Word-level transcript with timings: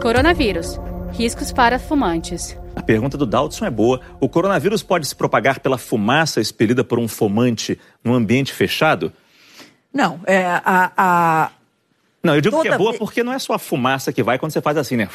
Coronavírus. 0.00 0.78
Riscos 1.12 1.50
para 1.50 1.78
fumantes. 1.78 2.56
A 2.74 2.82
pergunta 2.82 3.16
do 3.16 3.24
Daldson 3.24 3.64
é 3.64 3.70
boa. 3.70 4.00
O 4.20 4.28
coronavírus 4.28 4.82
pode 4.82 5.06
se 5.06 5.16
propagar 5.16 5.60
pela 5.60 5.78
fumaça 5.78 6.40
expelida 6.40 6.84
por 6.84 6.98
um 6.98 7.08
fumante 7.08 7.78
num 8.04 8.14
ambiente 8.14 8.52
fechado? 8.52 9.12
Não, 9.92 10.20
é, 10.26 10.44
a, 10.44 10.92
a... 10.96 11.50
Não, 12.22 12.34
eu 12.34 12.40
digo 12.40 12.56
Toda 12.56 12.68
que 12.68 12.74
é 12.74 12.78
boa 12.78 12.92
porque 12.94 13.22
não 13.22 13.32
é 13.32 13.38
só 13.38 13.54
a 13.54 13.58
fumaça 13.58 14.12
que 14.12 14.22
vai 14.22 14.38
quando 14.38 14.52
você 14.52 14.60
faz 14.60 14.76
assim, 14.76 14.96
né? 14.96 15.08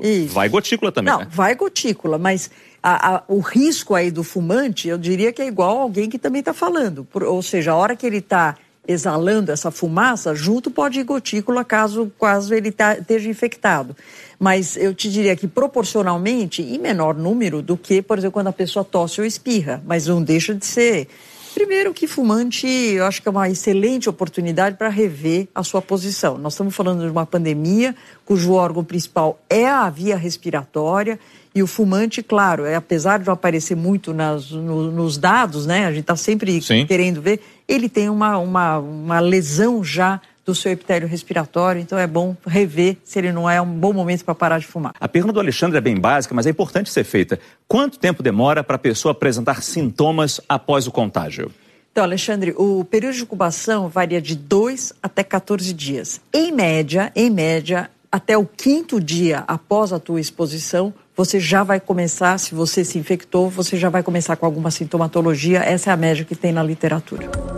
Isso. 0.00 0.32
Vai 0.32 0.48
gotícula 0.48 0.92
também, 0.92 1.12
Não, 1.12 1.20
né? 1.20 1.28
vai 1.30 1.54
gotícula, 1.54 2.18
mas 2.18 2.50
a, 2.82 3.16
a, 3.16 3.22
o 3.26 3.40
risco 3.40 3.94
aí 3.94 4.10
do 4.10 4.22
fumante, 4.22 4.86
eu 4.86 4.96
diria 4.96 5.32
que 5.32 5.42
é 5.42 5.46
igual 5.46 5.78
alguém 5.78 6.08
que 6.08 6.18
também 6.18 6.40
está 6.40 6.54
falando. 6.54 7.04
Por, 7.04 7.24
ou 7.24 7.42
seja, 7.42 7.72
a 7.72 7.76
hora 7.76 7.96
que 7.96 8.06
ele 8.06 8.18
está 8.18 8.54
exalando 8.88 9.52
essa 9.52 9.70
fumaça, 9.70 10.34
junto 10.34 10.70
pode 10.70 10.98
ir 10.98 11.04
gotícula 11.04 11.62
caso, 11.62 12.10
caso 12.18 12.54
ele 12.54 12.72
tá, 12.72 12.96
esteja 12.96 13.28
infectado. 13.28 13.94
Mas 14.40 14.78
eu 14.78 14.94
te 14.94 15.10
diria 15.10 15.36
que 15.36 15.46
proporcionalmente, 15.46 16.62
em 16.62 16.78
menor 16.78 17.14
número 17.14 17.60
do 17.60 17.76
que, 17.76 18.00
por 18.00 18.16
exemplo, 18.16 18.32
quando 18.32 18.46
a 18.46 18.52
pessoa 18.52 18.82
tosse 18.82 19.20
ou 19.20 19.26
espirra. 19.26 19.82
Mas 19.84 20.06
não 20.06 20.22
deixa 20.22 20.54
de 20.54 20.64
ser. 20.64 21.08
Primeiro 21.68 21.92
que 21.92 22.06
fumante, 22.06 22.66
eu 22.66 23.04
acho 23.04 23.20
que 23.20 23.28
é 23.28 23.30
uma 23.30 23.46
excelente 23.46 24.08
oportunidade 24.08 24.78
para 24.78 24.88
rever 24.88 25.48
a 25.54 25.62
sua 25.62 25.82
posição. 25.82 26.38
Nós 26.38 26.54
estamos 26.54 26.74
falando 26.74 27.04
de 27.04 27.10
uma 27.10 27.26
pandemia 27.26 27.94
cujo 28.24 28.54
órgão 28.54 28.82
principal 28.82 29.38
é 29.50 29.68
a 29.68 29.90
via 29.90 30.16
respiratória 30.16 31.20
e 31.54 31.62
o 31.62 31.66
fumante, 31.66 32.22
claro, 32.22 32.64
é, 32.64 32.74
apesar 32.74 33.18
de 33.18 33.26
não 33.26 33.34
aparecer 33.34 33.76
muito 33.76 34.14
nas, 34.14 34.50
no, 34.50 34.90
nos 34.90 35.18
dados, 35.18 35.66
né? 35.66 35.84
A 35.84 35.90
gente 35.90 36.00
está 36.00 36.16
sempre 36.16 36.62
Sim. 36.62 36.86
querendo 36.86 37.20
ver, 37.20 37.38
ele 37.68 37.90
tem 37.90 38.08
uma, 38.08 38.38
uma, 38.38 38.78
uma 38.78 39.20
lesão 39.20 39.84
já 39.84 40.22
do 40.48 40.54
seu 40.54 40.72
epitélio 40.72 41.06
respiratório, 41.06 41.78
então 41.78 41.98
é 41.98 42.06
bom 42.06 42.34
rever 42.46 42.96
se 43.04 43.18
ele 43.18 43.30
não 43.30 43.48
é 43.48 43.60
um 43.60 43.66
bom 43.66 43.92
momento 43.92 44.24
para 44.24 44.34
parar 44.34 44.58
de 44.58 44.66
fumar. 44.66 44.94
A 44.98 45.06
pergunta 45.06 45.34
do 45.34 45.40
Alexandre 45.40 45.76
é 45.76 45.80
bem 45.80 45.94
básica, 45.94 46.34
mas 46.34 46.46
é 46.46 46.50
importante 46.50 46.90
ser 46.90 47.04
feita. 47.04 47.38
Quanto 47.66 47.98
tempo 47.98 48.22
demora 48.22 48.64
para 48.64 48.76
a 48.76 48.78
pessoa 48.78 49.12
apresentar 49.12 49.62
sintomas 49.62 50.40
após 50.48 50.86
o 50.86 50.90
contágio? 50.90 51.52
Então, 51.92 52.02
Alexandre, 52.02 52.54
o 52.56 52.82
período 52.82 53.14
de 53.14 53.22
incubação 53.24 53.90
varia 53.90 54.22
de 54.22 54.34
2 54.34 54.94
até 55.02 55.22
14 55.22 55.70
dias. 55.74 56.18
Em 56.32 56.50
média, 56.50 57.12
em 57.14 57.28
média, 57.28 57.90
até 58.10 58.38
o 58.38 58.46
quinto 58.46 58.98
dia 58.98 59.44
após 59.46 59.92
a 59.92 59.98
tua 59.98 60.18
exposição, 60.18 60.94
você 61.14 61.38
já 61.38 61.62
vai 61.62 61.78
começar, 61.78 62.38
se 62.38 62.54
você 62.54 62.86
se 62.86 62.98
infectou, 62.98 63.50
você 63.50 63.76
já 63.76 63.90
vai 63.90 64.02
começar 64.02 64.36
com 64.36 64.46
alguma 64.46 64.70
sintomatologia. 64.70 65.58
Essa 65.58 65.90
é 65.90 65.92
a 65.92 65.96
média 65.96 66.24
que 66.24 66.34
tem 66.34 66.52
na 66.52 66.62
literatura. 66.62 67.57